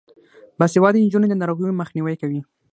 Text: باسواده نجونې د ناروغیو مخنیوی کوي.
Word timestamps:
باسواده 0.59 0.97
نجونې 1.05 1.27
د 1.29 1.33
ناروغیو 1.41 1.79
مخنیوی 1.81 2.15
کوي. 2.21 2.41